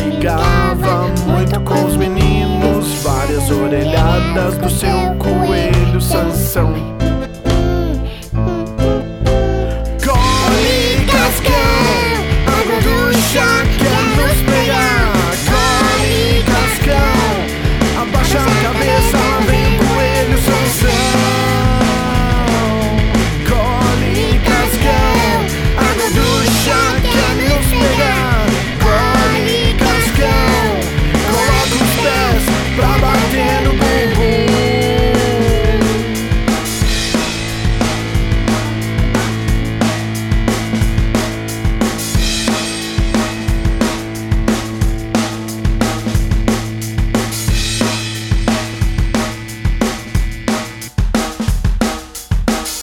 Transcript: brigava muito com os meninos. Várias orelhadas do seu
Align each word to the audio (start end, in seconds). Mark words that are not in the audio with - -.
brigava 0.00 1.08
muito 1.26 1.60
com 1.60 1.84
os 1.84 1.96
meninos. 1.96 3.02
Várias 3.02 3.50
orelhadas 3.50 4.56
do 4.56 4.70
seu 4.70 5.09